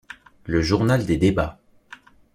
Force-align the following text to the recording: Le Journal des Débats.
Le 0.45 0.63
Journal 0.63 1.05
des 1.05 1.17
Débats. 1.17 1.59